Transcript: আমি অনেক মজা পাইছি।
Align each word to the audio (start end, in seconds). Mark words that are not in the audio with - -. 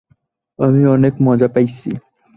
আমি 0.59 0.81
অনেক 0.87 1.13
মজা 1.21 1.47
পাইছি। 1.47 1.89